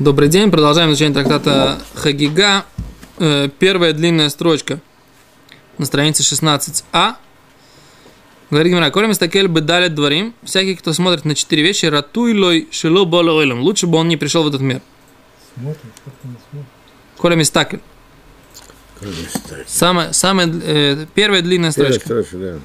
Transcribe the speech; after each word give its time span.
Добрый 0.00 0.30
день, 0.30 0.50
продолжаем 0.50 0.92
изучение 0.92 1.12
трактата 1.12 1.78
Хагига. 1.94 2.64
Э, 3.18 3.50
Первая 3.58 3.92
длинная 3.92 4.30
строчка 4.30 4.80
на 5.76 5.84
странице 5.84 6.22
16а. 6.22 7.16
Говорит 8.48 8.72
Гимара, 8.72 8.90
Колем 8.90 9.12
стакель 9.12 9.46
бы 9.46 9.60
дали 9.60 9.88
дворим, 9.88 10.32
всякий, 10.42 10.74
кто 10.74 10.94
смотрит 10.94 11.26
на 11.26 11.34
четыре 11.34 11.62
вещи, 11.62 11.84
ратуй 11.84 12.32
лой 12.32 12.66
шило 12.70 13.04
болойлом, 13.04 13.60
лучше 13.60 13.86
бы 13.86 13.98
он 13.98 14.08
не 14.08 14.16
пришел 14.16 14.42
в 14.42 14.48
этот 14.48 14.62
мир. 14.62 14.80
Смотрит, 15.54 15.78
как 16.02 16.14
смотрит. 16.22 16.66
Колем 17.18 17.44
стакель. 17.44 17.80
Самая, 19.66 20.14
самая, 20.14 20.50
э, 20.50 21.04
первая 21.14 21.42
длинная 21.42 21.72
Первая 21.72 21.92
строчка. 21.92 22.24
строчка, 22.24 22.36
да. 22.38 22.58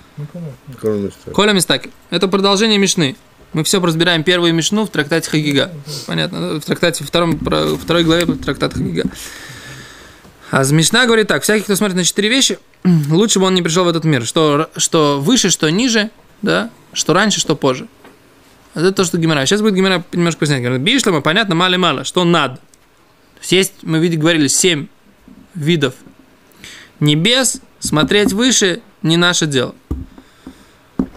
Ну. 0.83 1.11
Коля 1.33 1.51
Мистаки. 1.51 1.91
Это 2.11 2.29
продолжение 2.29 2.77
Мишны. 2.77 3.17
Мы 3.55 3.63
все 3.63 3.79
разбираем 3.79 4.25
первую 4.25 4.53
Мишну 4.53 4.85
в 4.85 4.89
трактате 4.89 5.29
Хагига. 5.29 5.71
Понятно, 6.07 6.59
в 6.59 6.65
трактате 6.65 7.05
втором, 7.05 7.39
про- 7.39 7.77
второй 7.77 8.03
главе 8.03 8.25
трактата 8.25 8.75
Хагига. 8.75 9.05
А 10.51 10.65
Мишна 10.65 11.05
говорит 11.05 11.29
так, 11.29 11.41
всякий, 11.43 11.63
кто 11.63 11.77
смотрит 11.77 11.95
на 11.95 12.03
четыре 12.03 12.27
вещи, 12.27 12.59
лучше 13.09 13.39
бы 13.39 13.45
он 13.45 13.55
не 13.55 13.61
пришел 13.61 13.85
в 13.85 13.87
этот 13.87 14.03
мир. 14.03 14.25
Что, 14.25 14.69
что 14.75 15.21
выше, 15.21 15.51
что 15.51 15.69
ниже, 15.69 16.09
да, 16.41 16.69
что 16.91 17.13
раньше, 17.13 17.39
что 17.39 17.55
позже. 17.55 17.87
Это 18.73 18.91
то, 18.91 19.05
что 19.05 19.17
Гимера. 19.17 19.45
Сейчас 19.45 19.61
будет 19.61 19.75
Гимера 19.75 20.03
немножко 20.11 20.39
пояснять. 20.39 20.61
Говорит, 20.61 20.81
Бишлама, 20.81 21.21
понятно, 21.21 21.55
мало-мало, 21.55 22.03
что 22.03 22.25
надо. 22.25 22.55
То 22.55 23.39
есть, 23.39 23.51
есть, 23.53 23.73
мы 23.83 23.99
видели, 23.99 24.19
говорили, 24.19 24.47
семь 24.47 24.87
видов 25.53 25.93
небес, 26.99 27.61
смотреть 27.79 28.33
выше 28.33 28.81
не 29.01 29.15
наше 29.15 29.45
дело. 29.45 29.75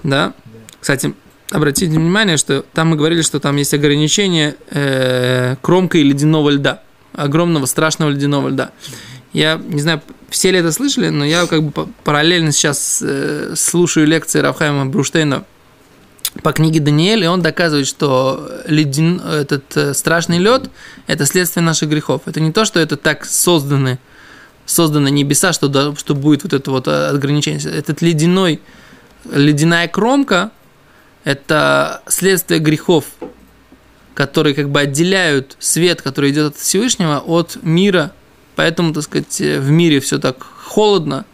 Да? 0.05 0.34
Кстати, 0.78 1.14
обратите 1.50 1.86
внимание, 1.92 2.36
что 2.36 2.64
там 2.74 2.88
мы 2.88 2.96
говорили, 2.96 3.22
что 3.22 3.40
там 3.40 3.56
есть 3.56 3.74
ограничение 3.74 4.56
э, 4.70 5.56
кромкой 5.62 6.02
ледяного 6.02 6.50
льда, 6.50 6.82
огромного 7.14 7.66
страшного 7.66 8.10
ледяного 8.10 8.48
льда. 8.48 8.70
Я 9.32 9.60
не 9.62 9.80
знаю, 9.80 10.02
все 10.30 10.50
ли 10.50 10.58
это 10.58 10.72
слышали, 10.72 11.08
но 11.08 11.24
я 11.24 11.46
как 11.46 11.62
бы 11.62 11.70
па- 11.70 11.88
параллельно 12.05 12.52
сейчас 12.52 13.02
э, 13.05 13.55
слушаю 13.56 14.06
лекции 14.06 14.40
Рафхайма 14.40 14.86
Бруштейна 14.86 15.44
по 16.42 16.52
книге 16.52 16.80
Даниэль, 16.80 17.24
и 17.24 17.27
он 17.27 17.40
доказывает, 17.42 17.86
что 17.86 18.50
леден, 18.66 19.20
этот 19.20 19.77
э, 19.77 19.94
страшный 19.94 20.38
лед– 20.38 20.70
это 21.06 21.24
следствие 21.27 21.64
наших 21.64 21.88
грехов. 21.88 22.22
Это 22.27 22.40
не 22.40 22.52
то, 22.52 22.64
что 22.64 22.80
это 22.80 22.96
так 22.96 23.24
созданы, 23.24 23.98
созданы 24.66 25.10
небеса, 25.10 25.52
что, 25.52 25.68
да- 25.68 25.94
что 25.96 26.14
будет 26.14 26.42
вот 26.44 26.52
это 26.52 26.70
вот 26.70 26.88
э, 26.88 27.08
ограничение. 27.08 27.60
Этот 27.70 28.02
ледяной, 28.02 28.60
ледяная 29.30 29.88
кромка– 29.88 30.50
это 31.28 32.00
следствие 32.06 32.58
грехов, 32.58 33.04
которые 34.14 34.54
как 34.54 34.70
бы 34.70 34.80
отделяют 34.80 35.56
свет, 35.58 36.00
который 36.00 36.30
идет 36.30 36.54
от 36.54 36.56
Всевышнего, 36.56 37.18
от 37.18 37.58
мира. 37.62 38.12
Поэтому, 38.56 38.94
так 38.94 39.02
сказать, 39.02 39.38
э, 39.42 39.60
в 39.60 39.68
мире 39.68 40.00
все 40.00 40.18
так 40.18 40.42
холодно, 40.42 41.26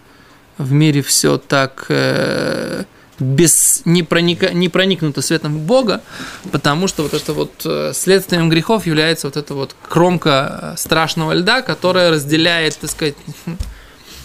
в 0.58 0.72
мире 0.72 1.00
все 1.00 1.38
так 1.38 1.86
э, 1.90 2.82
без, 3.20 3.82
не, 3.84 4.02
проника, 4.02 4.52
не 4.52 4.68
проникнуто 4.68 5.22
светом 5.22 5.60
Бога, 5.60 6.02
потому 6.50 6.88
что 6.88 7.04
вот 7.04 7.14
это 7.14 7.32
вот 7.32 7.52
э, 7.64 7.92
следствием 7.94 8.48
грехов 8.48 8.86
является 8.86 9.28
вот 9.28 9.36
эта 9.36 9.54
вот 9.54 9.76
кромка 9.88 10.74
э, 10.74 10.76
страшного 10.76 11.34
льда, 11.34 11.62
которая 11.62 12.10
разделяет, 12.10 12.76
так 12.78 12.90
сказать, 12.90 13.14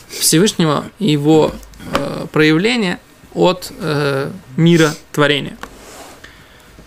Всевышнего 0.10 0.86
и 0.98 1.12
его 1.12 1.54
э, 1.94 2.26
проявление 2.32 3.00
от 3.34 3.72
э, 3.80 4.32
мира 4.58 4.94
творения. 5.12 5.58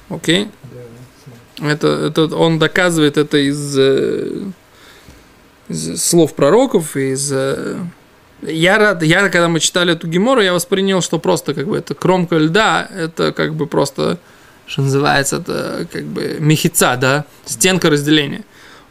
Окей? 0.09 0.49
Это, 1.61 1.89
это 1.89 2.37
он 2.37 2.59
доказывает 2.59 3.17
это 3.17 3.39
из, 3.39 3.77
э, 3.79 4.43
из 5.69 6.03
слов 6.03 6.35
пророков, 6.35 6.97
из 6.97 7.31
э, 7.33 7.77
я 8.43 8.79
рад, 8.79 9.03
я 9.03 9.29
когда 9.29 9.49
мы 9.49 9.61
читали 9.61 9.93
эту 9.93 10.09
гемору, 10.09 10.41
я 10.41 10.53
воспринял, 10.53 11.01
что 11.01 11.19
просто 11.19 11.55
как 11.55 11.69
бы 11.69 11.79
это 11.79 11.95
кромка 11.95 12.37
льда, 12.37 12.89
это 12.93 13.33
как 13.33 13.55
бы 13.55 13.67
просто, 13.67 14.19
что 14.67 14.83
называется, 14.83 15.37
это 15.37 15.87
как 15.91 16.05
бы 16.05 16.39
мехица, 16.41 16.97
да, 16.97 17.25
стенка 17.45 17.89
разделения. 17.89 18.45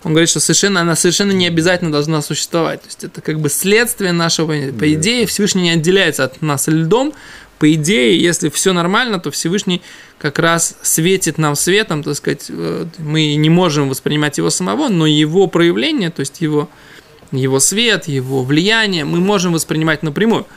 Он 0.03 0.13
говорит, 0.13 0.29
что 0.29 0.39
совершенно, 0.39 0.81
она 0.81 0.95
совершенно 0.95 1.31
не 1.31 1.47
обязательно 1.47 1.91
должна 1.91 2.21
существовать. 2.21 2.81
То 2.81 2.87
есть 2.87 3.03
это 3.03 3.21
как 3.21 3.39
бы 3.39 3.49
следствие 3.49 4.13
нашего. 4.13 4.53
По 4.71 4.93
идее, 4.93 5.27
Всевышний 5.27 5.63
не 5.63 5.71
отделяется 5.71 6.23
от 6.23 6.41
нас 6.41 6.67
льдом. 6.67 7.13
По 7.61 7.71
идее, 7.75 8.19
если 8.19 8.49
все 8.49 8.73
нормально, 8.73 9.19
то 9.19 9.29
Всевышний 9.29 9.83
как 10.17 10.39
раз 10.39 10.75
светит 10.81 11.37
нам 11.37 11.55
светом, 11.55 12.01
так 12.01 12.15
сказать, 12.15 12.47
э, 12.49 12.87
мы 12.97 13.35
не 13.35 13.51
можем 13.51 13.87
воспринимать 13.87 14.39
его 14.39 14.49
самого, 14.49 14.87
но 14.87 15.05
его 15.05 15.45
проявление, 15.45 16.09
то 16.09 16.21
есть 16.21 16.41
его 16.41 16.69
его 17.31 17.59
свет, 17.59 18.07
его 18.07 18.43
влияние 18.43 19.05
мы 19.05 19.19
можем 19.19 19.53
воспринимать 19.53 20.01
напрямую. 20.01 20.47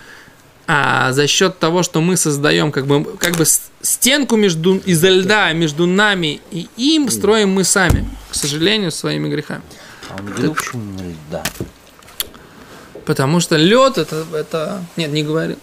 А 0.67 1.13
за 1.13 1.27
счет 1.27 1.59
того, 1.59 1.83
что 1.83 2.01
мы 2.01 2.17
создаем 2.17 2.73
как 2.73 2.87
бы, 2.87 3.05
как 3.19 3.37
бы 3.37 3.45
стенку 3.83 4.37
между, 4.37 4.79
из 4.79 5.05
льда 5.05 5.53
между 5.53 5.87
нами 5.87 6.41
и 6.51 6.69
им, 6.79 7.11
строим 7.11 7.51
мы 7.51 7.65
сами, 7.65 8.09
к 8.31 8.35
сожалению, 8.35 8.91
своими 8.91 9.29
грехами. 9.29 9.61
А 10.09 10.17
он 10.21 10.25
говорил, 10.25 10.55
почему 10.55 10.99
льда? 11.01 11.43
Потому 13.05 13.41
что 13.41 13.57
лед 13.57 13.99
это, 13.99 14.25
это... 14.33 14.83
Нет, 14.97 15.13
не 15.13 15.23
говорил. 15.23 15.59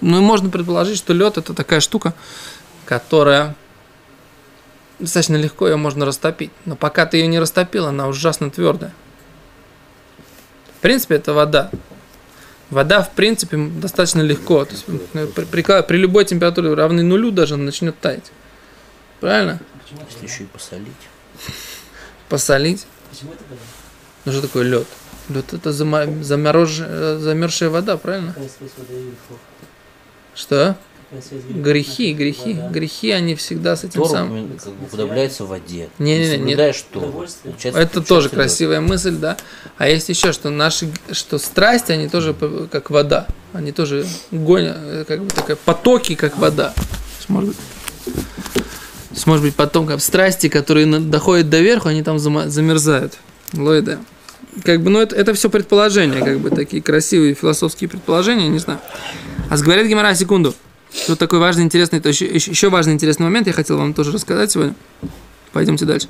Ну, 0.00 0.18
и 0.18 0.20
можно 0.20 0.50
предположить, 0.50 0.98
что 0.98 1.12
лед 1.12 1.38
это 1.38 1.54
такая 1.54 1.80
штука, 1.80 2.14
которая 2.84 3.54
достаточно 4.98 5.36
легко 5.36 5.68
ее 5.68 5.76
можно 5.76 6.04
растопить. 6.04 6.50
Но 6.64 6.76
пока 6.76 7.06
ты 7.06 7.16
ее 7.18 7.26
не 7.26 7.38
растопил, 7.38 7.86
она 7.86 8.08
ужасно 8.08 8.50
твердая. 8.50 8.92
В 10.78 10.80
принципе, 10.80 11.16
это 11.16 11.32
вода. 11.32 11.70
Вода, 12.70 13.02
в 13.02 13.12
принципе, 13.12 13.56
достаточно 13.56 14.20
легко. 14.22 14.64
То 14.64 14.72
есть, 14.72 14.84
ну, 14.88 15.26
при, 15.28 15.44
при- 15.44 15.82
при 15.82 15.96
любой 15.96 16.24
температуре, 16.24 16.74
равной 16.74 17.02
нулю, 17.04 17.30
даже 17.30 17.54
она 17.54 17.64
начнет 17.64 17.98
таять. 17.98 18.30
Правильно? 19.20 19.60
Если 20.10 20.26
еще 20.26 20.42
и 20.44 20.46
посолить. 20.46 20.92
Посолить. 22.28 22.86
Ну 24.24 24.32
что 24.32 24.42
такое 24.42 24.64
лед? 24.64 24.86
Лед 25.28 25.52
это 25.54 25.70
зама- 25.70 26.22
заморож- 26.22 26.84
э, 26.84 27.18
замерзшая 27.18 27.70
вода, 27.70 27.96
правильно? 27.96 28.34
Что? 30.36 30.76
Грехи, 31.50 32.12
грехи, 32.12 32.52
грехи, 32.70 33.12
они 33.12 33.36
всегда 33.36 33.76
с 33.76 33.84
этим 33.84 34.02
Тору 34.02 34.08
самым. 34.08 34.58
как 34.58 34.72
бы 34.72 34.84
уподобляется 34.86 35.44
воде. 35.44 35.88
Не-не-не, 35.98 36.20
Если 36.20 36.32
нет. 36.32 36.40
соблюдаешь 36.40 36.84
Тору, 36.92 37.06
получается, 37.44 37.80
Это 37.80 38.02
тоже 38.02 38.28
красивая 38.28 38.80
мысль, 38.80 39.12
да. 39.12 39.36
А 39.78 39.88
есть 39.88 40.08
еще, 40.08 40.32
что 40.32 40.50
наши, 40.50 40.90
что 41.12 41.38
страсти, 41.38 41.92
они 41.92 42.08
тоже 42.08 42.34
как 42.70 42.90
вода. 42.90 43.28
Они 43.52 43.70
тоже 43.70 44.04
гонят, 44.32 44.76
э, 44.82 45.04
как 45.06 45.22
бы 45.22 45.30
такая 45.30 45.56
потоки, 45.56 46.16
как 46.16 46.36
вода. 46.38 46.74
Может 47.28 47.50
быть, 47.50 47.58
может 49.26 49.44
быть, 49.44 49.54
потом 49.54 49.86
как 49.86 50.00
страсти, 50.02 50.48
которые 50.48 50.86
доходят 51.00 51.48
до 51.48 51.60
верху, 51.60 51.88
они 51.88 52.02
там 52.02 52.18
замерзают. 52.18 53.14
Лойда. 53.52 54.00
Как 54.64 54.82
бы, 54.82 54.90
ну, 54.90 55.00
это, 55.00 55.14
это 55.14 55.34
все 55.34 55.50
предположения, 55.50 56.22
как 56.22 56.40
бы 56.40 56.50
такие 56.50 56.82
красивые 56.82 57.34
философские 57.34 57.88
предположения, 57.88 58.48
не 58.48 58.58
знаю. 58.58 58.80
А 59.50 59.56
говорит 59.56 59.86
Гимара, 59.86 60.14
секунду. 60.14 60.54
Тут 61.06 61.18
такой 61.18 61.38
важный, 61.38 61.64
интересный, 61.64 62.00
то 62.00 62.08
еще, 62.08 62.26
еще, 62.26 62.70
важный, 62.70 62.94
интересный 62.94 63.24
момент, 63.24 63.46
я 63.46 63.52
хотел 63.52 63.76
вам 63.76 63.92
тоже 63.92 64.12
рассказать 64.12 64.50
сегодня. 64.50 64.74
Пойдемте 65.52 65.84
дальше. 65.84 66.08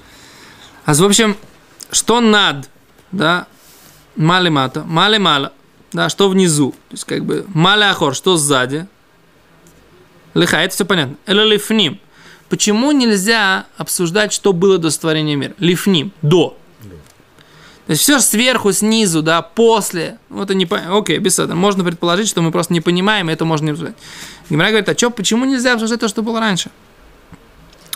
А 0.85 0.95
в 0.95 1.03
общем, 1.03 1.37
что 1.91 2.21
над, 2.21 2.69
да, 3.11 3.49
мали 4.15 4.49
мата, 4.49 4.85
мали 4.85 5.19
мала, 5.19 5.53
да, 5.93 6.09
что 6.09 6.29
внизу, 6.29 6.71
то 6.71 6.95
есть 6.95 7.05
как 7.05 7.25
бы 7.25 7.45
мали 7.53 7.83
ахор, 7.83 8.15
что 8.15 8.37
сзади, 8.37 8.87
лиха, 10.35 10.59
это 10.59 10.75
все 10.75 10.85
понятно. 10.85 11.17
Эла 11.27 11.43
лифним. 11.43 11.99
Почему 12.49 12.93
нельзя 12.93 13.67
обсуждать, 13.77 14.33
что 14.33 14.53
было 14.53 14.79
до 14.79 14.91
сотворения 14.91 15.35
мира? 15.35 15.55
Лифним, 15.59 16.13
до. 16.23 16.57
То 17.87 17.93
есть 17.93 18.03
все 18.03 18.19
сверху, 18.19 18.73
снизу, 18.73 19.23
да, 19.23 19.43
после. 19.43 20.19
Вот 20.29 20.51
и 20.51 20.57
не 20.57 20.67
по- 20.67 20.99
Окей, 20.99 21.19
без 21.19 21.39
этого. 21.39 21.57
Можно 21.57 21.85
предположить, 21.85 22.29
что 22.29 22.43
мы 22.43 22.51
просто 22.51 22.73
не 22.73 22.81
понимаем, 22.81 23.31
и 23.31 23.33
это 23.33 23.45
можно 23.45 23.67
не 23.67 23.71
обсуждать. 23.71 23.97
Гимара 24.51 24.69
говорит, 24.71 24.89
а 24.89 24.97
что, 24.97 25.11
почему 25.11 25.45
нельзя 25.45 25.75
обсуждать 25.75 26.01
то, 26.01 26.09
что 26.09 26.23
было 26.23 26.41
раньше? 26.41 26.71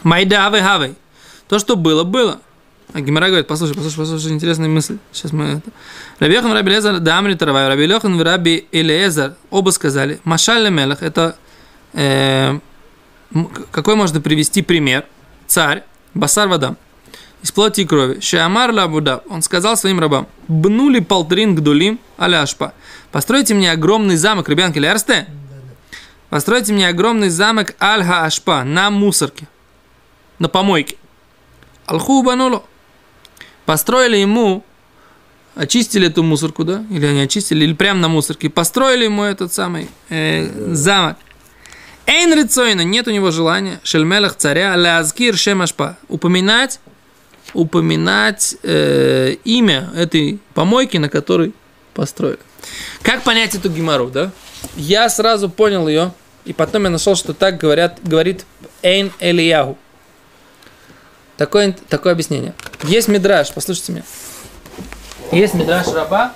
Майдавы 0.04 0.60
хавей. 0.60 0.94
То, 1.48 1.58
что 1.58 1.74
было, 1.74 2.04
было. 2.04 2.40
А 2.92 3.00
Гимара 3.00 3.26
говорит, 3.26 3.48
послушай, 3.48 3.74
послушай, 3.74 3.96
послушай, 3.96 4.32
интересная 4.32 4.68
мысль. 4.68 4.98
Сейчас 5.12 5.32
мы 5.32 5.44
это... 5.44 5.70
Раби 6.20 6.34
Йохан, 6.34 6.52
Раби 6.52 6.70
Лезар, 6.70 6.98
да 7.00 7.18
Амри 7.18 7.34
Таравай, 7.34 7.68
Раби 7.68 7.86
Лехан 7.86 8.20
Раби 8.20 8.68
Элиезар 8.72 9.34
оба 9.50 9.70
сказали, 9.70 10.20
Машаль 10.24 10.70
Мелах, 10.70 11.02
это 11.02 11.36
э, 11.94 12.58
какой 13.70 13.94
можно 13.94 14.20
привести 14.20 14.62
пример? 14.62 15.04
Царь, 15.46 15.82
Басар 16.14 16.48
Вадам, 16.48 16.76
из 17.42 17.52
плоти 17.52 17.82
и 17.82 17.84
крови. 17.84 18.20
Шиамар 18.20 18.72
Лабуда, 18.72 19.22
он 19.28 19.42
сказал 19.42 19.76
своим 19.76 20.00
рабам, 20.00 20.28
бнули 20.48 21.00
полтрин 21.00 21.54
гдулим 21.54 21.98
аля 22.18 22.42
ашпа. 22.42 22.74
Постройте 23.12 23.54
мне 23.54 23.72
огромный 23.72 24.16
замок, 24.16 24.48
ребянки, 24.48 24.78
лярсте? 24.78 25.26
Постройте 26.28 26.72
мне 26.72 26.88
огромный 26.88 27.28
замок 27.28 27.74
Аль-Ха 27.80 28.24
Ашпа 28.24 28.62
на 28.62 28.88
мусорке, 28.90 29.48
на 30.38 30.48
помойке. 30.48 30.96
Алху 31.86 32.22
бануло. 32.22 32.62
построили 33.66 34.16
ему, 34.16 34.64
очистили 35.56 36.06
эту 36.06 36.22
мусорку, 36.22 36.62
да, 36.62 36.84
или 36.88 37.04
они 37.04 37.22
очистили, 37.22 37.64
или 37.64 37.72
прямо 37.72 37.98
на 38.00 38.08
мусорке, 38.08 38.48
построили 38.48 39.04
ему 39.04 39.24
этот 39.24 39.52
самый 39.52 39.88
э, 40.08 40.72
замок. 40.72 41.16
Эйн 42.06 42.32
рецойна, 42.32 42.82
нет 42.82 43.08
у 43.08 43.10
него 43.10 43.32
желания, 43.32 43.80
шельмелах 43.82 44.36
царя, 44.36 44.74
лазкир 44.76 45.36
шемашпа, 45.36 45.96
упоминать, 46.08 46.78
упоминать 47.54 48.56
э, 48.62 49.36
имя 49.44 49.90
этой 49.94 50.38
помойки, 50.54 50.96
на 50.96 51.08
которой 51.08 51.54
построили. 51.94 52.38
Как 53.02 53.22
понять 53.22 53.54
эту 53.54 53.70
гемору, 53.70 54.08
да? 54.08 54.30
Я 54.76 55.08
сразу 55.08 55.48
понял 55.48 55.88
ее, 55.88 56.12
и 56.44 56.52
потом 56.52 56.84
я 56.84 56.90
нашел, 56.90 57.16
что 57.16 57.32
так 57.34 57.58
говорят, 57.58 57.98
говорит 58.02 58.44
Эйн 58.82 59.12
Элияху. 59.20 59.78
Такое, 61.36 61.74
такое 61.88 62.12
объяснение. 62.12 62.54
Есть 62.84 63.08
мидраж, 63.08 63.52
послушайте 63.52 63.92
меня. 63.92 64.04
Есть 65.32 65.54
мидраж 65.54 65.86
раба. 65.88 66.34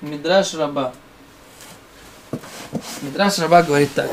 Мидраж 0.00 0.54
раба. 0.54 0.92
Мидраш 3.02 3.38
Раба 3.38 3.62
говорит 3.62 3.90
так. 3.94 4.10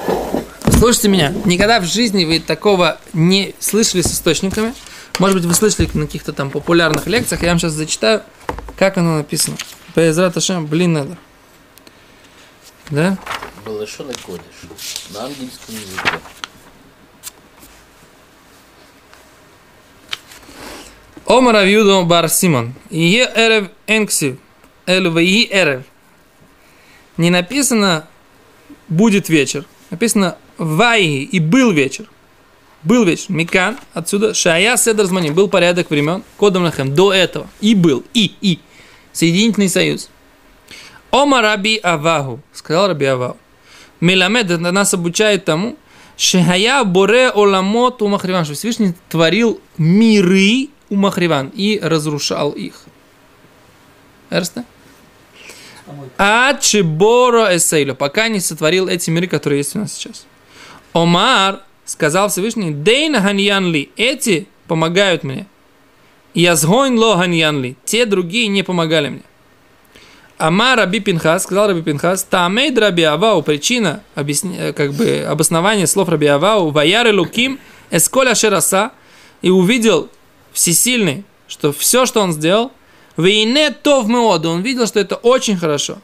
Слушайте 0.77 1.07
меня, 1.07 1.33
никогда 1.45 1.79
в 1.79 1.85
жизни 1.85 2.25
вы 2.25 2.39
такого 2.39 2.99
не 3.13 3.55
слышали 3.59 4.01
с 4.01 4.07
источниками. 4.07 4.73
Может 5.19 5.37
быть, 5.37 5.45
вы 5.45 5.53
слышали 5.53 5.89
на 5.93 6.05
каких-то 6.05 6.33
там 6.33 6.49
популярных 6.49 7.05
лекциях. 7.05 7.43
Я 7.43 7.49
вам 7.49 7.59
сейчас 7.59 7.73
зачитаю, 7.73 8.23
как 8.77 8.97
оно 8.97 9.17
написано. 9.17 9.57
Поэзрат 9.93 10.35
Ашем, 10.37 10.65
блин, 10.65 10.93
надо. 10.93 11.17
Да? 12.89 13.17
Балашон 13.65 14.09
и 14.09 14.13
кодиш. 14.15 14.43
На 15.13 15.25
английском 15.25 15.75
языке. 15.75 16.19
Омар 21.25 21.55
Авьюдо 21.57 22.03
Бар 22.03 22.27
Симон. 22.27 22.73
Ие 22.89 23.31
эрев 23.35 23.69
энксив. 23.87 24.37
Эль 24.85 25.07
и 25.19 25.47
эрев. 25.51 25.83
Не 27.17 27.29
написано 27.29 28.07
будет 28.89 29.29
вечер. 29.29 29.65
Написано 29.89 30.37
ваи 30.57 31.23
и 31.23 31.39
был 31.39 31.71
вечер. 31.71 32.09
Был 32.83 33.05
вечер. 33.05 33.25
Микан. 33.29 33.77
Отсюда. 33.93 34.33
Шая 34.33 34.77
седр 34.77 35.05
змани. 35.05 35.31
Был 35.31 35.47
порядок 35.47 35.89
времен. 35.89 36.23
Кодом 36.37 36.63
лахем. 36.63 36.93
До 36.93 37.13
этого. 37.13 37.47
И 37.61 37.75
был. 37.75 38.03
И. 38.13 38.35
И. 38.41 38.59
Соединительный 39.11 39.69
союз. 39.69 40.09
Ома 41.11 41.41
Раби 41.41 41.77
Аваху. 41.77 42.39
Сказал 42.51 42.87
Раби 42.87 43.05
Аваху. 43.05 43.37
Миламед 44.03 44.51
это 44.51 44.71
нас 44.71 44.93
обучает 44.93 45.45
тому, 45.45 45.77
Шехая 46.17 46.83
Боре 46.83 47.29
Оламот 47.29 48.01
у 48.01 48.09
Махриван, 48.09 48.43
что 48.43 48.53
Всевышний 48.53 48.93
творил 49.07 49.61
миры 49.77 50.67
у 50.89 50.95
Махриван 50.95 51.49
и 51.53 51.79
разрушал 51.81 52.51
их. 52.51 52.81
Эрста? 54.29 54.65
А 56.17 56.53
Чеборо 56.55 57.55
Эсейлю, 57.55 57.95
пока 57.95 58.27
не 58.27 58.41
сотворил 58.41 58.89
эти 58.89 59.09
миры, 59.09 59.27
которые 59.27 59.59
есть 59.59 59.75
у 59.75 59.79
нас 59.79 59.93
сейчас. 59.93 60.25
Омар 60.91 61.61
сказал 61.93 62.27
Всевышний, 62.29 62.71
Дейна 62.71 63.21
Ханьян 63.21 63.71
Ли, 63.71 63.91
эти 63.95 64.47
помогают 64.67 65.23
мне. 65.23 65.45
Язгойн 66.33 66.97
Ло 66.97 67.15
Ханьян 67.17 67.61
Ли, 67.61 67.75
те 67.85 68.05
другие 68.05 68.47
не 68.47 68.63
помогали 68.63 69.09
мне. 69.09 69.21
Амар 70.39 70.79
Раби 70.79 70.99
Пинхас, 70.99 71.43
сказал 71.43 71.67
Раби 71.67 71.83
Пинхас, 71.83 72.23
Тамейд 72.23 72.77
Раби 72.79 73.03
Авау, 73.03 73.43
причина, 73.43 74.01
объясни, 74.15 74.73
как 74.73 74.93
бы 74.93 75.23
обоснование 75.29 75.85
слов 75.85 76.09
Раби 76.09 76.25
Авау, 76.25 76.71
Ваяр 76.71 77.13
Луким, 77.13 77.59
Эсколя 77.91 78.33
Шераса, 78.33 78.91
и 79.43 79.51
увидел 79.51 80.09
всесильный, 80.51 81.23
что 81.47 81.71
все, 81.71 82.07
что 82.07 82.21
он 82.21 82.33
сделал, 82.33 82.71
Вейне 83.17 83.69
Тов 83.69 84.07
Меода, 84.07 84.49
он 84.49 84.63
видел, 84.63 84.87
что 84.87 84.99
это 84.99 85.15
очень 85.15 85.57
хорошо. 85.57 85.99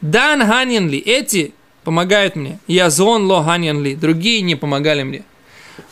Дан 0.00 0.44
Ханьянли, 0.44 0.98
эти 0.98 1.54
помогают 1.84 2.36
мне. 2.36 2.58
Язон 2.66 3.26
Ло 3.26 3.42
Ханьянли, 3.42 3.94
другие 3.94 4.40
не 4.42 4.54
помогали 4.54 5.02
мне. 5.02 5.22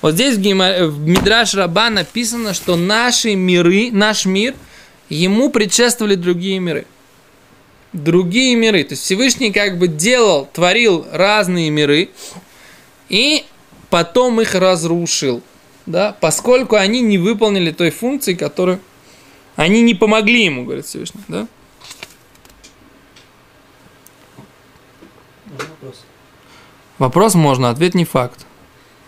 Вот 0.02 0.14
здесь 0.14 0.37
в, 0.37 0.40
в 0.40 1.08
Мидраш 1.08 1.54
Раба 1.54 1.90
написано, 1.90 2.54
что 2.54 2.76
наши 2.76 3.34
миры, 3.34 3.90
наш 3.92 4.26
мир, 4.26 4.54
ему 5.08 5.50
предшествовали 5.50 6.14
другие 6.14 6.58
миры 6.58 6.87
другие 7.92 8.54
миры. 8.54 8.84
То 8.84 8.92
есть 8.92 9.02
Всевышний 9.02 9.52
как 9.52 9.78
бы 9.78 9.88
делал, 9.88 10.48
творил 10.52 11.06
разные 11.12 11.70
миры 11.70 12.10
и 13.08 13.44
потом 13.88 14.40
их 14.40 14.54
разрушил. 14.54 15.42
Да, 15.87 16.14
поскольку 16.20 16.76
они 16.76 17.00
не 17.00 17.19
выполнили 17.19 17.72
той 17.72 17.90
функции, 17.90 18.34
которую 18.34 18.81
они 19.56 19.82
не 19.82 19.94
помогли 19.94 20.44
ему, 20.44 20.64
говорит 20.64 20.87
Всевышний. 20.87 21.22
Да? 21.26 21.48
Вопрос. 25.68 25.96
Вопрос 26.98 27.34
можно, 27.34 27.70
ответ 27.70 27.94
не 27.94 28.04
факт. 28.04 28.46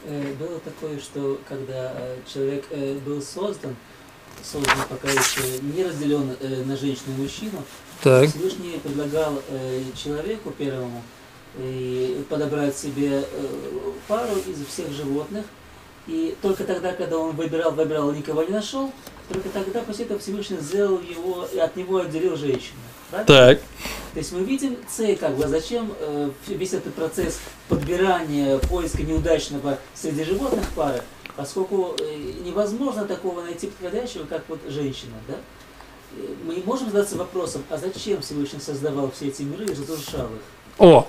Э, 0.05 0.35
Было 0.39 0.59
такое, 0.61 0.99
что 0.99 1.39
когда 1.49 1.93
э, 1.95 2.17
человек 2.33 2.65
э, 2.71 2.99
был 3.05 3.23
создан, 3.23 3.77
создан 4.43 4.79
пока 4.89 5.09
еще 5.09 5.61
не 5.61 5.85
разделен 5.85 6.37
на 6.67 6.77
женщину 6.77 7.15
и 7.17 7.23
мужчину, 7.23 7.63
Так. 8.03 8.29
Всевышний 8.29 8.81
предлагал 8.83 9.41
человеку 9.95 10.51
первому 10.51 11.03
подобрать 12.29 12.77
себе 12.77 13.23
пару 14.09 14.35
из 14.49 14.67
всех 14.67 14.91
животных, 14.91 15.45
и 16.09 16.35
только 16.43 16.65
тогда, 16.65 16.93
когда 16.95 17.19
он 17.19 17.37
выбирал, 17.37 17.71
выбирал, 17.73 18.11
никого 18.13 18.43
не 18.43 18.51
нашел, 18.51 18.91
только 19.29 19.49
тогда 19.51 19.83
после 19.83 20.07
этого 20.07 20.19
Всевышний 20.19 20.57
сделал 20.59 20.99
его, 21.01 21.47
и 21.53 21.59
от 21.59 21.77
него 21.77 21.99
отделил 21.99 22.37
женщину. 22.37 22.81
правильно? 23.11 23.27
Так. 23.27 23.61
То 24.13 24.19
есть 24.19 24.33
мы 24.33 24.41
видим 24.45 24.77
цель, 24.89 25.17
как 25.17 25.37
бы, 25.37 25.49
зачем 25.49 25.93
э, 25.99 26.31
весь 26.49 26.75
этот 26.75 26.95
процесс 26.95 27.41
подбирания, 27.69 28.59
поиска 28.59 29.03
неудачного 29.03 29.79
среди 29.95 30.25
животных 30.25 30.67
пары, 30.77 31.03
поскольку 31.35 31.97
э, 31.99 32.33
невозможно 32.45 33.07
такого 33.07 33.43
найти 33.43 33.69
подходящего, 33.69 34.25
как 34.25 34.45
вот 34.49 34.61
женщина, 34.69 35.15
да? 35.27 35.35
Э, 36.19 36.27
Мы 36.47 36.57
не 36.57 36.63
можем 36.63 36.91
задаться 36.91 37.17
вопросом, 37.17 37.63
а 37.71 37.79
зачем 37.79 38.21
Всевышний 38.21 38.61
создавал 38.61 39.11
все 39.17 39.29
эти 39.29 39.43
миры 39.43 39.65
и 39.65 39.71
разрушал 39.71 40.27
их? 40.27 40.43
О! 40.79 41.09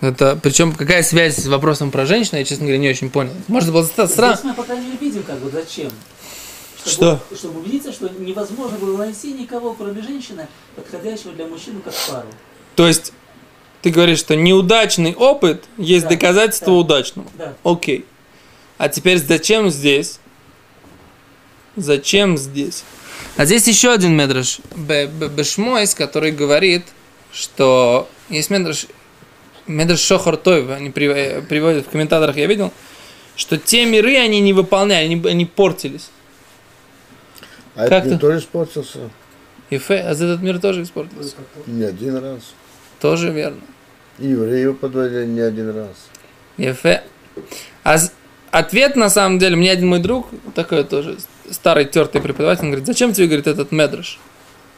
Это, 0.00 0.36
причем 0.42 0.72
какая 0.72 1.02
связь 1.02 1.36
с 1.36 1.46
вопросом 1.46 1.90
про 1.90 2.06
женщину, 2.06 2.38
я, 2.38 2.44
честно 2.44 2.64
говоря, 2.64 2.78
не 2.78 2.88
очень 2.88 3.08
понял. 3.08 3.32
Может, 3.46 3.72
было 3.72 3.84
странно. 3.84 4.34
Здесь 4.34 4.44
мы 4.44 4.54
пока 4.54 4.74
не 4.74 4.96
видим, 4.96 5.22
как 5.22 5.38
бы, 5.38 5.50
зачем. 5.50 5.92
Что? 6.84 7.20
Чтобы 7.34 7.60
убедиться, 7.60 7.92
что 7.92 8.08
невозможно 8.18 8.78
было 8.78 8.96
найти 8.98 9.32
никого, 9.32 9.72
кроме 9.74 10.02
женщины, 10.02 10.48
подходящего 10.74 11.32
для 11.32 11.46
мужчины 11.46 11.80
как 11.80 11.94
пару. 12.08 12.26
То 12.74 12.86
есть, 12.88 13.12
ты 13.82 13.90
говоришь, 13.90 14.18
что 14.18 14.34
неудачный 14.34 15.14
опыт 15.14 15.64
есть 15.78 16.04
Да, 16.04 16.10
доказательство 16.10 16.68
да. 16.68 16.72
удачного. 16.74 17.28
Да. 17.38 17.54
Окей. 17.62 18.04
А 18.78 18.88
теперь 18.88 19.18
зачем 19.18 19.70
здесь? 19.70 20.18
Зачем 21.76 22.36
здесь? 22.36 22.84
А 23.36 23.44
здесь 23.44 23.66
еще 23.66 23.92
один 23.92 24.14
медраж 24.16 24.58
Бешмойс, 24.76 25.94
который 25.94 26.32
говорит, 26.32 26.84
что 27.32 28.08
есть 28.28 28.50
медраж, 28.50 28.86
медраж 29.66 30.00
Шохар 30.00 30.36
Тойв, 30.36 30.70
они 30.70 30.90
прив- 30.90 31.46
приводят 31.46 31.86
в 31.86 31.90
комментаторах, 31.90 32.36
я 32.36 32.46
видел, 32.46 32.72
что 33.36 33.56
те 33.56 33.86
миры 33.86 34.16
они 34.18 34.40
не 34.40 34.52
выполняли, 34.52 35.04
они, 35.04 35.28
они 35.28 35.46
портились. 35.46 36.10
А 37.74 37.88
Как 37.88 38.04
это 38.04 38.08
не 38.08 38.14
ты? 38.14 38.20
тоже 38.20 38.38
испортился? 38.38 38.98
И 39.70 39.78
фе, 39.78 40.00
а 40.00 40.10
этот 40.12 40.42
мир 40.42 40.60
тоже 40.60 40.82
испортился. 40.82 41.36
Не 41.66 41.84
один 41.84 42.16
раз. 42.16 42.52
Тоже 43.00 43.30
верно. 43.30 43.60
И 44.18 44.28
евреи 44.28 44.62
его 44.62 44.74
подводили 44.74 45.24
не 45.24 45.40
один 45.40 45.74
раз. 45.74 45.96
Ефе. 46.58 47.02
А 47.82 47.96
ответ, 48.50 48.96
на 48.96 49.08
самом 49.08 49.38
деле, 49.38 49.56
мне 49.56 49.70
один 49.72 49.88
мой 49.88 49.98
друг, 50.00 50.28
такой 50.54 50.84
тоже 50.84 51.16
старый 51.50 51.86
тертый 51.86 52.20
преподаватель, 52.20 52.64
он 52.64 52.70
говорит, 52.70 52.86
зачем 52.86 53.12
тебе, 53.12 53.26
говорит, 53.26 53.46
этот 53.46 53.72
медраж? 53.72 54.18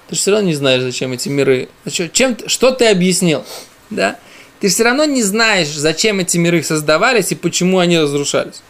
Ты 0.09 0.15
же 0.15 0.21
все 0.21 0.31
равно 0.31 0.47
не 0.47 0.55
знаешь, 0.55 0.83
зачем 0.83 1.13
эти 1.13 1.29
миры. 1.29 1.69
Зачем, 1.85 2.11
чем, 2.13 2.37
что 2.47 2.71
ты 2.71 2.87
объяснил? 2.87 3.45
Да? 3.91 4.19
Ты 4.61 4.69
все 4.69 4.85
равно 4.85 5.05
не 5.05 5.23
знаешь, 5.23 5.69
зачем 5.69 6.21
эти 6.21 6.39
миры 6.39 6.63
создавались 6.63 7.33
и 7.33 7.35
почему 7.35 7.79
они 7.79 7.99
разрушались. 7.99 8.63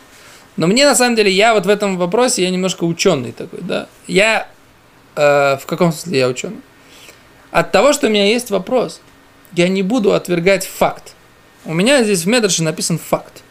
Но 0.56 0.66
мне, 0.66 0.84
на 0.84 0.94
самом 0.94 1.16
деле, 1.16 1.30
я 1.30 1.54
вот 1.54 1.66
в 1.66 1.68
этом 1.68 1.98
вопросе, 1.98 2.42
я 2.42 2.50
немножко 2.50 2.84
ученый 2.84 3.32
такой, 3.32 3.60
да. 3.62 3.88
Я, 4.06 4.48
э, 5.16 5.56
в 5.56 5.66
каком 5.66 5.92
смысле 5.92 6.18
я 6.18 6.28
ученый? 6.28 6.60
От 7.50 7.72
того, 7.72 7.92
что 7.92 8.06
у 8.06 8.10
меня 8.10 8.26
есть 8.26 8.50
вопрос, 8.50 9.00
я 9.52 9.68
не 9.68 9.82
буду 9.82 10.12
отвергать 10.12 10.66
факт. 10.66 11.14
У 11.64 11.72
меня 11.72 12.02
здесь 12.04 12.22
в 12.22 12.26
Медраше 12.26 12.62
написан 12.62 12.98
факт. 12.98 13.42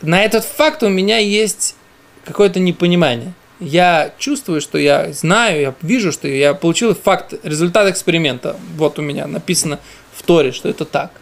На 0.00 0.22
этот 0.22 0.44
факт 0.44 0.82
у 0.82 0.88
меня 0.88 1.18
есть 1.18 1.76
какое-то 2.24 2.60
непонимание. 2.60 3.32
Я 3.60 4.12
чувствую, 4.18 4.60
что 4.60 4.76
я 4.78 5.12
знаю, 5.12 5.60
я 5.60 5.74
вижу, 5.82 6.10
что 6.10 6.26
я 6.26 6.54
получил 6.54 6.94
факт, 6.94 7.34
результат 7.44 7.88
эксперимента. 7.88 8.56
Вот 8.76 8.98
у 8.98 9.02
меня 9.02 9.26
написано 9.26 9.78
в 10.12 10.22
Торе, 10.22 10.52
что 10.52 10.68
это 10.68 10.84
так. 10.84 11.12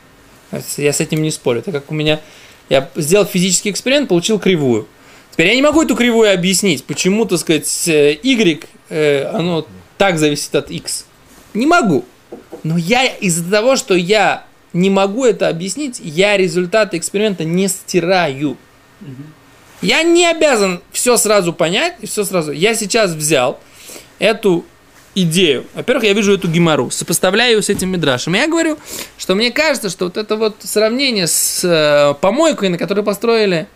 Я 0.76 0.92
с 0.92 1.00
этим 1.00 1.22
не 1.22 1.30
спорю. 1.30 1.60
Это 1.60 1.72
как 1.72 1.90
у 1.90 1.94
меня... 1.94 2.20
Я 2.70 2.88
сделал 2.94 3.26
физический 3.26 3.70
эксперимент, 3.70 4.08
получил 4.08 4.38
кривую. 4.38 4.88
Теперь 5.32 5.48
я 5.48 5.54
не 5.54 5.62
могу 5.62 5.82
эту 5.82 5.96
кривую 5.96 6.32
объяснить, 6.32 6.84
почему, 6.84 7.26
так 7.26 7.40
сказать, 7.40 7.88
э, 7.88 8.18
y, 8.22 8.64
э, 8.88 9.24
оно 9.24 9.66
так 9.98 10.18
зависит 10.18 10.54
от 10.54 10.70
x. 10.70 11.04
Не 11.52 11.66
могу. 11.66 12.04
Но 12.62 12.78
я 12.78 13.04
из-за 13.04 13.50
того, 13.50 13.76
что 13.76 13.94
я 13.94 14.44
не 14.72 14.88
могу 14.88 15.24
это 15.24 15.48
объяснить, 15.48 16.00
я 16.02 16.36
результаты 16.36 16.96
эксперимента 16.96 17.44
не 17.44 17.68
стираю. 17.68 18.56
Я 19.82 20.02
не 20.02 20.26
обязан 20.26 20.80
все 20.92 21.16
сразу 21.16 21.52
понять 21.52 21.96
и 22.00 22.06
все 22.06 22.24
сразу. 22.24 22.52
Я 22.52 22.74
сейчас 22.74 23.12
взял 23.12 23.58
эту 24.18 24.64
идею. 25.14 25.66
Во-первых, 25.74 26.04
я 26.04 26.12
вижу 26.12 26.34
эту 26.34 26.48
гемору, 26.48 26.90
сопоставляю 26.90 27.56
ее 27.56 27.62
с 27.62 27.68
этим 27.68 27.90
мидрашем. 27.90 28.34
Я 28.34 28.46
говорю, 28.46 28.78
что 29.18 29.34
мне 29.34 29.50
кажется, 29.50 29.90
что 29.90 30.06
вот 30.06 30.16
это 30.16 30.36
вот 30.36 30.56
сравнение 30.60 31.26
с 31.26 31.64
э, 31.64 32.14
помойкой, 32.20 32.68
на 32.68 32.78
которой 32.78 33.02
построили, 33.02 33.66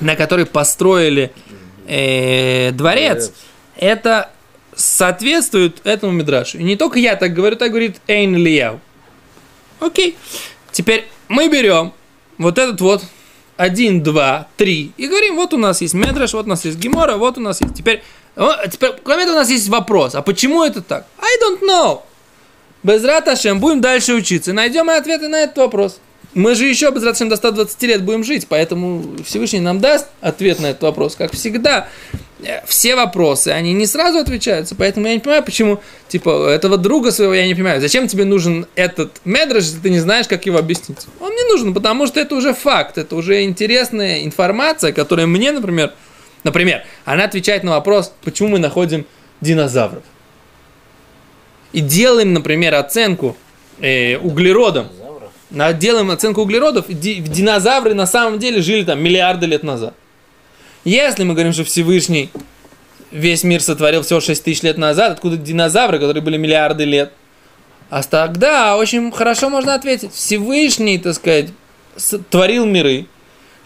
на 0.00 0.16
которой 0.16 0.46
построили 0.46 1.32
э, 1.86 2.70
дворец, 2.72 3.32
это 3.76 4.30
соответствует 4.74 5.80
этому 5.84 6.12
мидрашу. 6.12 6.58
И 6.58 6.62
не 6.62 6.76
только 6.76 6.98
я 6.98 7.16
так 7.16 7.32
говорю, 7.32 7.56
так 7.56 7.70
говорит 7.70 8.00
Эйн 8.06 8.36
Лияу. 8.36 8.80
Окей. 9.80 10.16
Теперь 10.72 11.08
мы 11.28 11.48
берем 11.48 11.92
вот 12.38 12.58
этот 12.58 12.80
вот 12.80 13.02
1, 13.56 14.02
2, 14.02 14.48
3 14.56 14.92
и 14.96 15.06
говорим, 15.06 15.36
вот 15.36 15.52
у 15.52 15.58
нас 15.58 15.80
есть 15.80 15.94
медраш, 15.94 16.32
вот 16.32 16.46
у 16.46 16.48
нас 16.48 16.64
есть 16.64 16.78
гемора, 16.78 17.16
вот 17.16 17.36
у 17.38 17.40
нас 17.40 17.60
есть. 17.60 17.74
Теперь, 17.74 18.02
теперь 18.70 18.92
кроме 19.02 19.22
этого 19.22 19.36
у 19.36 19.38
нас 19.38 19.50
есть 19.50 19.68
вопрос, 19.68 20.14
а 20.14 20.22
почему 20.22 20.64
это 20.64 20.82
так? 20.82 21.06
I 21.18 21.38
don't 21.42 21.60
know. 21.62 22.02
Без 22.82 23.04
Раташем 23.04 23.60
будем 23.60 23.80
дальше 23.80 24.14
учиться, 24.14 24.52
найдем 24.52 24.90
и 24.90 24.94
ответы 24.94 25.28
на 25.28 25.42
этот 25.42 25.58
вопрос. 25.58 26.00
Мы 26.32 26.54
же 26.54 26.64
еще 26.64 26.90
без 26.90 27.02
Раташем 27.02 27.28
до 27.28 27.36
120 27.36 27.82
лет 27.82 28.02
будем 28.02 28.22
жить, 28.22 28.46
поэтому 28.48 29.04
Всевышний 29.24 29.60
нам 29.60 29.80
даст 29.80 30.06
ответ 30.20 30.60
на 30.60 30.68
этот 30.68 30.82
вопрос, 30.82 31.16
как 31.16 31.32
всегда. 31.32 31.88
Э, 32.42 32.64
Все 32.66 32.94
вопросы, 32.94 33.48
они 33.48 33.72
не 33.72 33.84
сразу 33.84 34.18
отвечаются, 34.18 34.74
поэтому 34.74 35.06
я 35.08 35.14
не 35.14 35.18
понимаю, 35.18 35.42
почему, 35.42 35.80
типа, 36.08 36.48
этого 36.48 36.76
друга 36.78 37.10
своего 37.10 37.34
я 37.34 37.46
не 37.46 37.54
понимаю. 37.54 37.80
Зачем 37.80 38.06
тебе 38.06 38.24
нужен 38.24 38.66
этот 38.76 39.20
медраж, 39.24 39.64
если 39.64 39.80
ты 39.80 39.90
не 39.90 39.98
знаешь, 39.98 40.28
как 40.28 40.46
его 40.46 40.58
объяснить? 40.58 40.98
Он 41.20 41.32
мне 41.32 41.44
нужен, 41.44 41.74
потому 41.74 42.06
что 42.06 42.20
это 42.20 42.34
уже 42.36 42.54
факт, 42.54 42.96
это 42.96 43.16
уже 43.16 43.42
интересная 43.42 44.24
информация, 44.24 44.92
которая 44.92 45.26
мне, 45.26 45.50
например, 45.52 45.92
например, 46.44 46.84
она 47.04 47.24
отвечает 47.24 47.64
на 47.64 47.72
вопрос, 47.72 48.12
почему 48.24 48.50
мы 48.50 48.58
находим 48.58 49.06
динозавров. 49.40 50.02
И 51.72 51.80
делаем, 51.80 52.32
например, 52.32 52.74
оценку 52.74 53.36
э, 53.80 54.16
углеродом. 54.16 54.88
Делаем 55.78 56.10
оценку 56.10 56.42
углеродов. 56.42 56.88
и 56.88 56.94
ди- 56.94 57.16
Динозавры 57.20 57.94
на 57.94 58.06
самом 58.06 58.38
деле 58.38 58.60
жили 58.62 58.84
там 58.84 59.02
миллиарды 59.02 59.46
лет 59.46 59.62
назад. 59.62 59.94
Если 60.84 61.24
мы 61.24 61.34
говорим, 61.34 61.52
что 61.52 61.64
Всевышний 61.64 62.30
весь 63.10 63.44
мир 63.44 63.60
сотворил 63.60 64.02
всего 64.02 64.20
6 64.20 64.42
тысяч 64.44 64.62
лет 64.62 64.78
назад, 64.78 65.12
откуда 65.12 65.36
динозавры, 65.36 65.98
которые 65.98 66.22
были 66.22 66.36
миллиарды 66.36 66.84
лет? 66.84 67.12
А 67.90 68.02
тогда 68.04 68.76
очень 68.76 69.10
хорошо 69.10 69.50
можно 69.50 69.74
ответить. 69.74 70.12
Всевышний, 70.12 70.98
так 70.98 71.14
сказать, 71.14 71.48
творил 72.30 72.64
миры, 72.66 73.06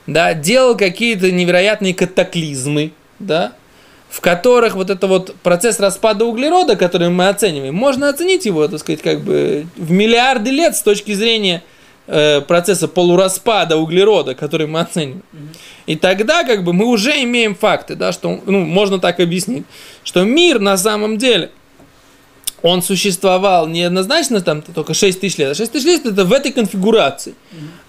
да, 0.07 0.35
делал 0.35 0.77
какие-то 0.77 1.31
невероятные 1.31 1.95
катаклизмы, 1.95 2.93
да, 3.19 3.53
в 4.11 4.21
которых 4.21 4.77
вот 4.77 4.91
это 4.91 5.07
вот 5.07 5.35
процесс 5.43 5.81
распада 5.81 6.25
углерода, 6.25 6.77
который 6.77 7.09
мы 7.09 7.29
оцениваем, 7.29 7.75
можно 7.75 8.09
оценить 8.09 8.47
его, 8.47 8.69
так 8.69 8.81
сказать, 8.81 9.03
как 9.03 9.21
бы 9.23 9.67
в 9.77 9.91
миллиарды 9.91 10.51
лет 10.51 10.77
с 10.77 10.83
точки 10.83 11.13
зрения 11.15 11.65
э, 12.07 12.41
процесса 12.43 12.87
полураспада 12.87 13.77
углерода, 13.77 14.35
который 14.35 14.67
мы 14.67 14.81
оцениваем. 14.81 15.23
И 15.87 15.97
тогда 15.97 16.45
как 16.45 16.63
бы 16.63 16.73
мы 16.73 16.87
уже 16.87 17.23
имеем 17.25 17.55
факты, 17.55 17.97
да, 17.97 18.13
что, 18.13 18.41
ну, 18.47 18.61
можно 18.61 19.01
так 19.01 19.19
объяснить, 19.21 19.65
что 20.05 20.23
мир 20.23 20.61
на 20.61 20.77
самом 20.77 21.19
деле, 21.19 21.51
он 22.64 22.80
существовал 22.80 23.68
неоднозначно 23.68 24.40
там 24.40 24.62
только 24.62 24.94
6 24.94 25.21
тысяч 25.21 25.37
лет, 25.37 25.50
а 25.50 25.54
6 25.54 25.71
тысяч 25.71 25.85
лет 25.85 26.06
это 26.06 26.25
в 26.25 26.33
этой 26.33 26.50
конфигурации. 26.50 27.35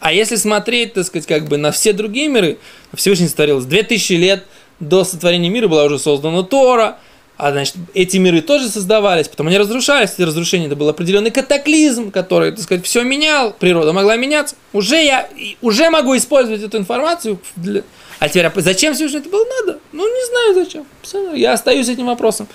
А 0.01 0.11
если 0.11 0.35
смотреть, 0.35 0.93
так 0.93 1.05
сказать, 1.05 1.25
как 1.25 1.47
бы 1.47 1.55
на 1.55 1.71
все 1.71 1.93
другие 1.93 2.27
миры, 2.27 2.57
Всевышний 2.93 3.29
сотворил 3.29 3.61
с 3.61 3.65
2000 3.65 4.13
лет 4.13 4.45
до 4.81 5.05
сотворения 5.05 5.47
мира 5.47 5.69
была 5.69 5.85
уже 5.85 5.97
создана 5.97 6.43
Тора, 6.43 6.97
а 7.37 7.51
значит, 7.51 7.75
эти 7.93 8.17
миры 8.17 8.41
тоже 8.41 8.69
создавались, 8.69 9.27
потом 9.27 9.47
они 9.47 9.57
разрушались, 9.57 10.11
эти 10.13 10.21
разрушения, 10.21 10.67
это 10.67 10.75
был 10.75 10.87
определенный 10.87 11.31
катаклизм, 11.31 12.11
который, 12.11 12.51
так 12.51 12.61
сказать, 12.61 12.85
все 12.85 13.03
менял, 13.03 13.51
природа 13.51 13.91
могла 13.91 14.15
меняться. 14.15 14.55
Уже 14.71 15.03
я, 15.03 15.27
уже 15.61 15.89
могу 15.89 16.15
использовать 16.15 16.63
эту 16.63 16.77
информацию 16.77 17.39
для... 17.57 17.83
А 18.19 18.29
теперь, 18.29 18.45
а 18.45 18.51
зачем 18.55 18.93
Всевышний 18.93 19.19
это 19.19 19.29
было 19.29 19.45
надо? 19.61 19.79
Ну, 19.91 20.07
не 20.07 20.25
знаю 20.29 20.65
зачем. 20.65 21.35
Я 21.35 21.51
остаюсь 21.51 21.89
этим 21.89 22.05
вопросом. 22.05 22.47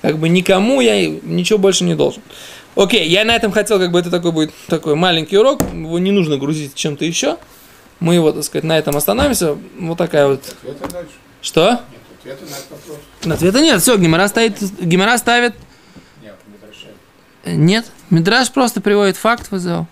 Как 0.00 0.16
бы 0.16 0.30
никому 0.30 0.80
я 0.80 1.06
ничего 1.06 1.58
больше 1.58 1.84
не 1.84 1.94
должен. 1.94 2.22
Окей, 2.74 3.06
я 3.06 3.24
на 3.26 3.36
этом 3.36 3.52
хотел, 3.52 3.78
как 3.78 3.92
бы 3.92 4.00
это 4.00 4.10
такой 4.10 4.32
будет 4.32 4.52
такой 4.66 4.94
маленький 4.94 5.36
урок, 5.36 5.60
его 5.60 5.98
не 5.98 6.10
нужно 6.10 6.38
грузить 6.38 6.74
чем-то 6.74 7.04
еще. 7.04 7.36
Мы 8.00 8.14
его, 8.14 8.32
так 8.32 8.42
сказать, 8.44 8.64
на 8.64 8.78
этом 8.78 8.96
остановимся. 8.96 9.58
Вот 9.78 9.98
такая 9.98 10.26
вот... 10.28 10.42
Что? 11.42 11.80
Нет 12.24 12.34
ответа 12.34 12.44
на 12.44 12.56
этот 12.56 12.70
вопрос. 12.70 12.98
Ответа 13.36 13.60
нет. 13.60 13.80
Все, 13.80 13.96
Гимара 13.96 14.28
ставит, 14.28 14.58
Гимара 14.80 15.18
ставит... 15.18 15.54
Нет, 16.22 16.34
э, 17.44 17.54
Нет. 17.54 17.86
Мидраж 18.10 18.50
просто 18.50 18.80
приводит 18.80 19.16
факт 19.16 19.50
в 19.50 19.58
ЗО. 19.58 19.86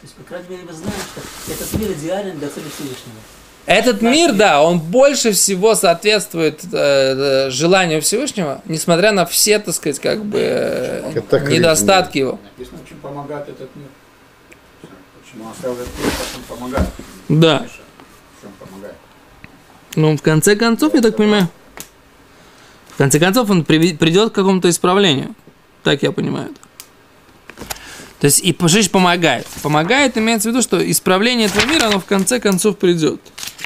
То 0.00 0.06
есть, 0.06 0.14
по 0.14 0.24
крайней 0.24 0.48
мере, 0.48 0.62
мы 0.66 0.72
знаем, 0.72 0.94
что 1.12 1.52
этот 1.52 1.72
мир 1.74 1.92
идеален 1.92 2.38
для 2.38 2.48
цели 2.48 2.64
Всевышнего. 2.74 3.16
Этот 3.66 4.02
мир, 4.02 4.32
да, 4.32 4.60
он 4.62 4.80
больше 4.80 5.30
всего 5.30 5.76
соответствует 5.76 6.64
э, 6.64 7.46
э, 7.46 7.50
желанию 7.50 8.02
Всевышнего, 8.02 8.60
несмотря 8.64 9.12
на 9.12 9.24
все, 9.24 9.60
так 9.60 9.72
сказать, 9.74 10.00
как 10.00 10.24
бы 10.24 10.38
э, 10.40 11.12
недостатки 11.48 12.18
его. 12.18 12.40
Написано, 12.42 12.80
чем 12.88 12.98
помогает 12.98 13.48
этот 13.48 13.70
мир. 13.76 13.86
Почему 15.22 15.44
он 15.44 15.52
оставил 15.52 15.74
этот 15.76 15.96
мир, 15.96 16.10
как 16.10 16.26
он 16.36 16.56
помогает. 16.56 16.88
Да. 17.28 17.58
Чем 18.40 18.50
помогает? 18.58 18.96
Ну, 19.94 20.16
в 20.16 20.22
конце 20.22 20.56
концов, 20.56 20.94
я 20.94 21.00
так 21.00 21.16
понимаю. 21.16 21.48
В 22.88 22.96
конце 22.96 23.18
концов, 23.18 23.50
он 23.50 23.64
придет 23.64 24.32
к 24.32 24.34
какому-то 24.34 24.68
исправлению. 24.70 25.34
Так 25.82 26.02
я 26.02 26.12
понимаю. 26.12 26.50
То 28.20 28.26
есть 28.26 28.40
и 28.44 28.56
жизнь 28.68 28.90
помогает. 28.90 29.46
Помогает, 29.62 30.16
имеется 30.16 30.48
в 30.48 30.52
виду, 30.52 30.62
что 30.62 30.78
исправление 30.90 31.48
этого 31.48 31.66
мира, 31.66 31.86
оно 31.86 31.98
в 31.98 32.04
конце 32.04 32.38
концов 32.38 32.78
придет. 32.78 33.20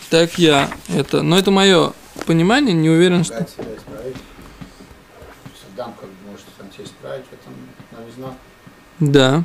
Так 0.09 0.38
я 0.38 0.71
это. 0.88 1.23
Но 1.23 1.38
это 1.38 1.50
мое 1.50 1.92
понимание, 2.25 2.75
не 2.75 2.88
уверен, 2.88 3.23
что. 3.23 3.35
Помогает 3.35 3.50
себя 3.50 3.76
исправить. 3.76 4.16
Саддам 5.61 5.92
как 6.00 6.09
бы 6.09 6.30
может 6.30 6.47
сам 6.56 6.73
себя 6.73 6.85
исправить, 6.85 7.25
в 7.26 7.33
этом 7.35 7.52
новизна. 7.92 8.35
Да. 8.99 9.45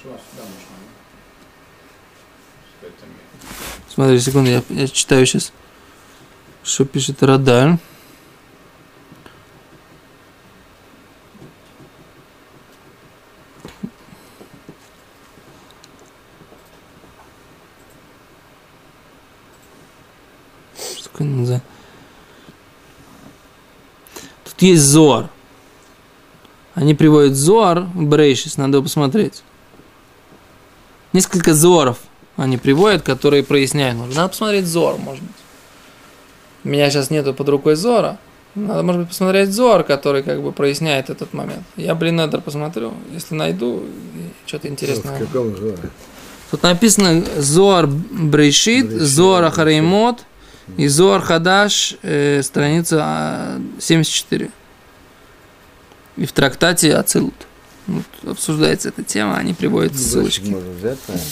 Смотри, 3.90 4.20
секунду, 4.20 4.50
я, 4.50 4.64
я 4.70 4.88
читаю 4.88 5.26
сейчас, 5.26 5.52
что 6.64 6.86
пишет 6.86 7.24
нельзя? 21.24 21.62
Тут 24.44 24.62
есть 24.62 24.84
Зор. 24.84 25.30
Они 26.76 26.94
приводят 26.94 27.36
Зор 27.36 27.80
в 27.80 28.04
Брейшис, 28.04 28.58
надо 28.58 28.82
посмотреть. 28.82 29.44
Несколько 31.14 31.54
Зоров 31.54 31.98
они 32.38 32.58
приводят, 32.58 33.02
которые 33.02 33.44
проясняют. 33.44 33.98
Может, 33.98 34.16
Надо 34.16 34.30
посмотреть 34.30 34.68
Зор, 34.68 34.98
может 34.98 35.24
быть. 35.24 35.36
У 36.64 36.70
меня 36.70 36.90
сейчас 36.90 37.10
нету 37.10 37.34
под 37.34 37.50
рукой 37.50 37.76
Зора. 37.76 38.20
Надо, 38.54 38.84
может 38.84 39.02
быть, 39.02 39.10
посмотреть 39.10 39.52
Зор, 39.52 39.84
который 39.84 40.24
как 40.24 40.42
бы 40.42 40.52
проясняет 40.52 41.10
этот 41.10 41.34
момент. 41.34 41.64
Я, 41.76 41.96
блин, 41.96 42.20
Эдер 42.20 42.42
посмотрю. 42.42 42.94
Если 43.12 43.36
найду, 43.36 43.84
что-то 44.46 44.68
интересное. 44.68 45.28
Тут 46.52 46.64
написано 46.64 47.24
Зор 47.38 47.88
Брейшит, 47.88 48.88
Брейшит, 48.88 49.02
Зор. 49.02 49.44
Ахареймот 49.44 50.26
и 50.78 50.88
Зор 50.88 51.22
Хадаш, 51.22 51.98
э, 52.04 52.42
страница 52.44 53.02
а, 53.04 53.62
74. 53.80 54.52
И 56.18 56.26
в 56.26 56.32
трактате 56.32 56.96
Ацилут. 56.96 57.47
Вот, 57.88 58.32
обсуждается 58.32 58.90
эта 58.90 59.04
тема, 59.04 59.38
они 59.38 59.54
приводят 59.54 59.94
Ну, 59.94 60.00
ссылочки. 60.00 60.50
Можно 60.50 60.72
взять, 60.72 60.98
наверное. 61.08 61.28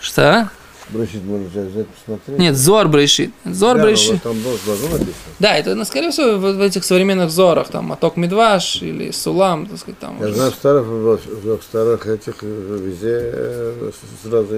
Что? 0.00 0.50
Бросить 0.90 1.22
можно 1.24 1.48
взять, 1.48 1.88
посмотреть. 1.88 2.38
Нет, 2.38 2.56
Зор 2.56 2.88
Брейшит. 2.88 3.30
Зор 3.44 3.78
Да, 3.78 3.82
там 3.82 4.42
должно, 4.42 4.74
написано. 4.74 5.14
Да, 5.38 5.56
это, 5.56 5.74
ну, 5.74 5.84
скорее 5.84 6.10
всего, 6.10 6.36
в, 6.36 6.56
в 6.56 6.60
этих 6.60 6.84
современных 6.84 7.30
зорах, 7.30 7.68
там, 7.68 7.90
Аток 7.92 8.16
Медваш 8.16 8.82
или 8.82 9.10
Сулам, 9.10 9.66
так 9.66 9.78
сказать, 9.78 9.98
там. 9.98 10.18
Я 10.20 10.26
уже 10.26 10.34
знаю, 10.34 10.52
в 10.52 10.54
старых, 10.54 10.86
в, 10.86 11.62
старых 11.62 12.06
этих 12.06 12.34
э, 12.42 12.78
везде 12.82 13.18
э, 13.18 13.90
сразу 14.22 14.54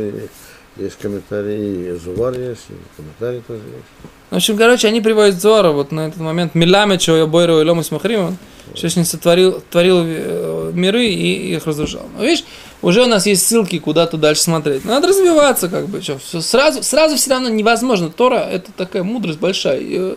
есть 0.79 0.99
комментарии, 0.99 1.91
и 1.91 1.99
Зувар 1.99 2.39
есть, 2.39 2.67
и 2.69 2.75
комментарии 2.97 3.43
тоже 3.47 3.61
есть. 3.61 4.13
В 4.31 4.37
общем, 4.37 4.57
короче, 4.57 4.89
они 4.89 5.01
приводят 5.01 5.41
Зора 5.41 5.71
вот 5.71 5.93
на 5.93 6.09
этот 6.09 6.21
момент. 6.21 6.55
Миляме, 6.55 6.99
чего 6.99 7.17
я 7.17 7.27
бойру 7.27 7.61
и 7.61 7.65
лому 7.65 7.83
смахрим, 7.83 8.37
Всевышний 8.75 9.05
сотворил 9.05 9.63
творил 9.71 10.03
э, 10.05 10.71
миры 10.75 11.07
и 11.07 11.55
их 11.55 11.67
разрушал. 11.67 12.03
Но 12.17 12.25
видишь, 12.25 12.45
уже 12.83 13.05
у 13.05 13.07
нас 13.07 13.27
есть 13.27 13.47
ссылки, 13.47 13.79
куда 13.79 14.07
тут 14.07 14.21
дальше 14.21 14.43
смотреть. 14.43 14.85
Надо 14.85 15.09
развиваться, 15.09 15.69
как 15.69 15.87
бы. 15.87 16.01
Чё, 16.01 16.19
всё 16.19 16.41
сразу, 16.41 16.83
сразу 16.83 17.17
все 17.17 17.31
равно 17.31 17.49
невозможно. 17.49 18.11
Тора– 18.11 18.41
это 18.53 18.73
такая 18.73 19.03
мудрость 19.05 19.39
большая. 19.39 19.79
И, 19.79 19.97
э, 19.97 20.15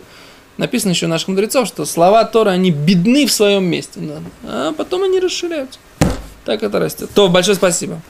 написано 0.57 0.91
еще 0.91 1.07
наших 1.07 1.29
мудрецов, 1.29 1.67
что 1.67 1.85
слова 1.85 2.23
Тора, 2.25 2.49
они 2.49 2.71
бедны 2.71 3.27
в 3.27 3.31
своем 3.31 3.65
месте. 3.65 3.99
Да. 3.99 4.21
А 4.43 4.73
потом 4.73 5.03
они 5.03 5.19
расширяются. 5.19 5.79
Так 6.45 6.63
это 6.63 6.79
растет. 6.79 7.09
То, 7.13 7.29
большое 7.29 7.55
спасибо. 7.55 8.01